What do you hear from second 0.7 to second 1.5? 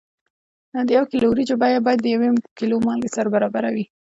نو د یو کیلو